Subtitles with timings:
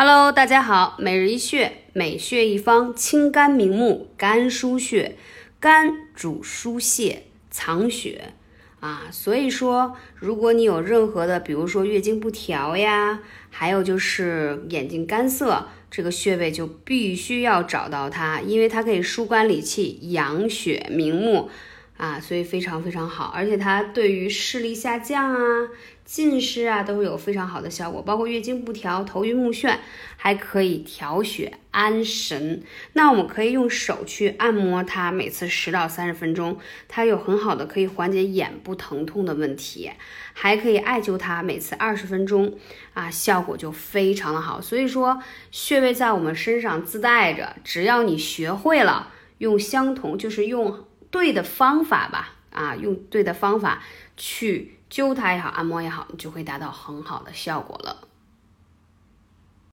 [0.00, 5.16] Hello，大家好，每日一穴，每穴一方，清肝明目，肝腧穴，
[5.58, 8.34] 肝主疏泄、藏血
[8.78, 13.18] 啊，所以说，如果你有任何的，比如说月经不调呀，
[13.50, 21.50] 还有就是眼睛干涩，这个穴位就必须要找到它，因为它可以疏肝理气、养血明目。
[21.98, 25.68] 啊，所以非常非常好，而且它对于视力下降啊、
[26.04, 29.78] 近视啊都是有非常好的效果，包括月经不调、头晕目眩，
[30.16, 32.62] 还可以调血安神。
[32.92, 39.90] 那我们可以用手去按摩它，每次十到三十分钟，它有很好的可以缓解眼部疼痛的问题，
[40.32, 42.54] 还可以艾灸它，每次二十分钟，
[42.94, 44.60] 啊，效果就非常的好。
[44.60, 45.20] 所以说，
[45.50, 50.84] 穴位在我们身上自带着，只要你学会了用相同，就是用。
[51.10, 53.82] 对的方法吧，啊，用对的方法
[54.16, 58.07] 去灸它也好，按摩也好，你就会达到很好的效果了。